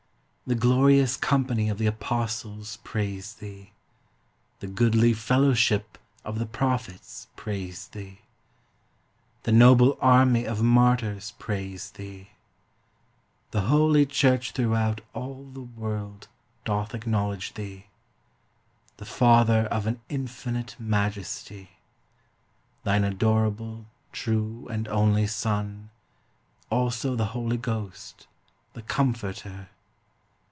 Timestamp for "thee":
3.35-3.71, 7.87-8.19, 11.91-12.31, 17.53-17.85